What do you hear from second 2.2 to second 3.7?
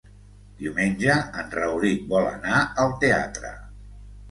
anar al teatre.